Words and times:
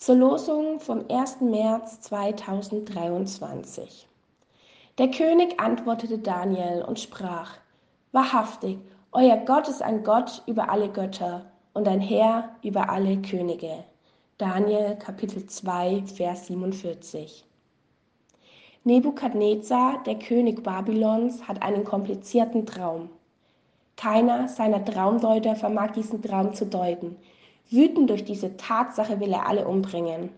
Zur 0.00 0.14
Losung 0.14 0.80
vom 0.80 1.04
1. 1.10 1.42
März 1.42 2.00
2023. 2.00 4.08
Der 4.96 5.10
König 5.10 5.60
antwortete 5.60 6.18
Daniel 6.18 6.82
und 6.88 6.98
sprach, 6.98 7.58
Wahrhaftig, 8.10 8.78
euer 9.12 9.36
Gott 9.36 9.68
ist 9.68 9.82
ein 9.82 10.02
Gott 10.02 10.42
über 10.46 10.70
alle 10.70 10.88
Götter 10.88 11.44
und 11.74 11.86
ein 11.86 12.00
Herr 12.00 12.48
über 12.62 12.88
alle 12.88 13.20
Könige. 13.20 13.84
Daniel 14.38 14.96
Kapitel 14.96 15.44
2, 15.44 16.04
Vers 16.06 16.46
47. 16.46 17.44
Nebukadnezar, 18.84 20.02
der 20.04 20.18
König 20.18 20.62
Babylons, 20.62 21.46
hat 21.46 21.60
einen 21.60 21.84
komplizierten 21.84 22.64
Traum. 22.64 23.10
Keiner 23.96 24.48
seiner 24.48 24.82
Traumdeuter 24.82 25.56
vermag 25.56 25.90
diesen 25.90 26.22
Traum 26.22 26.54
zu 26.54 26.64
deuten, 26.64 27.18
Wütend 27.70 28.10
durch 28.10 28.24
diese 28.24 28.56
Tatsache 28.56 29.20
will 29.20 29.32
er 29.32 29.46
alle 29.46 29.66
umbringen. 29.66 30.30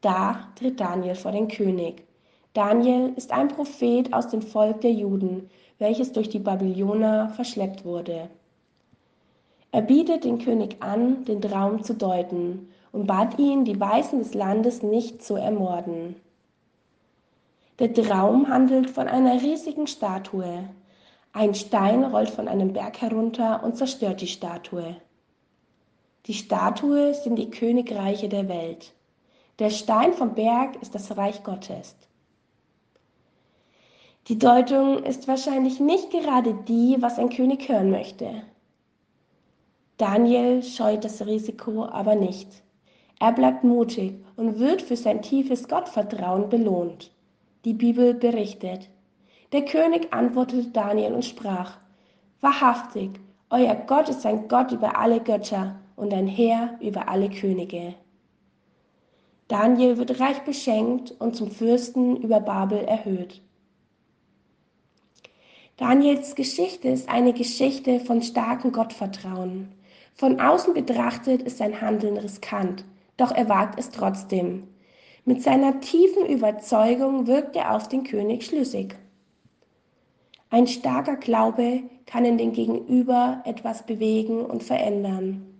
Da 0.00 0.48
tritt 0.54 0.78
Daniel 0.78 1.16
vor 1.16 1.32
den 1.32 1.48
König. 1.48 2.04
Daniel 2.52 3.12
ist 3.16 3.32
ein 3.32 3.48
Prophet 3.48 4.12
aus 4.12 4.28
dem 4.28 4.42
Volk 4.42 4.80
der 4.80 4.92
Juden, 4.92 5.50
welches 5.78 6.12
durch 6.12 6.28
die 6.28 6.38
Babyloner 6.38 7.30
verschleppt 7.30 7.84
wurde. 7.84 8.30
Er 9.72 9.82
bietet 9.82 10.24
den 10.24 10.38
König 10.38 10.76
an, 10.80 11.24
den 11.24 11.42
Traum 11.42 11.82
zu 11.82 11.94
deuten 11.94 12.68
und 12.92 13.06
bat 13.06 13.38
ihn, 13.38 13.64
die 13.64 13.78
Weißen 13.78 14.20
des 14.20 14.32
Landes 14.32 14.82
nicht 14.82 15.22
zu 15.22 15.34
ermorden. 15.34 16.16
Der 17.78 17.92
Traum 17.92 18.48
handelt 18.48 18.88
von 18.88 19.08
einer 19.08 19.42
riesigen 19.42 19.86
Statue. 19.86 20.64
Ein 21.32 21.54
Stein 21.54 22.04
rollt 22.04 22.30
von 22.30 22.48
einem 22.48 22.72
Berg 22.72 23.02
herunter 23.02 23.62
und 23.64 23.76
zerstört 23.76 24.22
die 24.22 24.28
Statue. 24.28 24.96
Die 26.26 26.34
Statue 26.34 27.14
sind 27.14 27.36
die 27.36 27.50
Königreiche 27.50 28.28
der 28.28 28.48
Welt. 28.48 28.92
Der 29.60 29.70
Stein 29.70 30.12
vom 30.12 30.34
Berg 30.34 30.82
ist 30.82 30.92
das 30.92 31.16
Reich 31.16 31.44
Gottes. 31.44 31.94
Die 34.26 34.36
Deutung 34.36 35.04
ist 35.04 35.28
wahrscheinlich 35.28 35.78
nicht 35.78 36.10
gerade 36.10 36.52
die, 36.66 36.96
was 36.98 37.20
ein 37.20 37.28
König 37.28 37.68
hören 37.68 37.92
möchte. 37.92 38.42
Daniel 39.98 40.64
scheut 40.64 41.04
das 41.04 41.24
Risiko 41.24 41.84
aber 41.84 42.16
nicht. 42.16 42.48
Er 43.20 43.30
bleibt 43.30 43.62
mutig 43.62 44.14
und 44.34 44.58
wird 44.58 44.82
für 44.82 44.96
sein 44.96 45.22
tiefes 45.22 45.68
Gottvertrauen 45.68 46.48
belohnt. 46.48 47.12
Die 47.64 47.72
Bibel 47.72 48.14
berichtet. 48.14 48.90
Der 49.52 49.64
König 49.64 50.12
antwortete 50.12 50.70
Daniel 50.70 51.14
und 51.14 51.24
sprach, 51.24 51.78
Wahrhaftig, 52.40 53.20
euer 53.48 53.76
Gott 53.76 54.08
ist 54.08 54.26
ein 54.26 54.48
Gott 54.48 54.72
über 54.72 54.98
alle 54.98 55.20
Götter 55.20 55.76
und 55.96 56.12
ein 56.14 56.28
Herr 56.28 56.78
über 56.80 57.08
alle 57.08 57.30
Könige. 57.30 57.94
Daniel 59.48 59.96
wird 59.96 60.20
reich 60.20 60.40
beschenkt 60.42 61.12
und 61.18 61.36
zum 61.36 61.50
Fürsten 61.50 62.16
über 62.16 62.40
Babel 62.40 62.78
erhöht. 62.78 63.40
Daniels 65.76 66.34
Geschichte 66.34 66.88
ist 66.88 67.08
eine 67.08 67.32
Geschichte 67.32 68.00
von 68.00 68.22
starkem 68.22 68.72
Gottvertrauen. 68.72 69.72
Von 70.14 70.40
außen 70.40 70.72
betrachtet 70.72 71.42
ist 71.42 71.58
sein 71.58 71.80
Handeln 71.80 72.16
riskant, 72.16 72.84
doch 73.18 73.30
er 73.30 73.48
wagt 73.48 73.78
es 73.78 73.90
trotzdem. 73.90 74.66
Mit 75.26 75.42
seiner 75.42 75.80
tiefen 75.80 76.24
Überzeugung 76.26 77.26
wirkt 77.26 77.56
er 77.56 77.74
auf 77.74 77.88
den 77.88 78.04
König 78.04 78.46
schlüssig. 78.46 78.96
Ein 80.48 80.66
starker 80.66 81.16
Glaube 81.16 81.82
kann 82.06 82.24
in 82.24 82.38
den 82.38 82.52
Gegenüber 82.52 83.42
etwas 83.44 83.84
bewegen 83.84 84.46
und 84.46 84.62
verändern. 84.62 85.55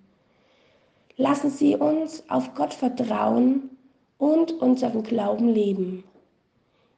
Lassen 1.18 1.50
Sie 1.50 1.76
uns 1.76 2.28
auf 2.28 2.54
Gott 2.54 2.74
vertrauen 2.74 3.70
und 4.18 4.52
unseren 4.52 5.02
Glauben 5.02 5.48
leben. 5.48 6.04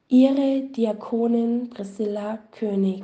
Ihre 0.09 0.61
Diakonin 0.61 1.69
Priscilla 1.69 2.39
König. 2.51 3.03